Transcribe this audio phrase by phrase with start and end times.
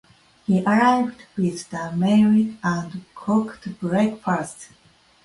[0.47, 4.69] He arrived with the mail and cooked breakfast.